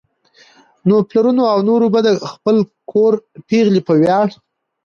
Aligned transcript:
نو 0.87 0.95
پلرونو 1.09 1.43
او 1.53 1.59
نورو 1.69 1.87
به 1.93 1.99
د 2.03 2.09
خپل 2.33 2.57
کور 2.91 3.13
پېغلې 3.47 3.81
په 3.87 3.93
وياړ 4.01 4.27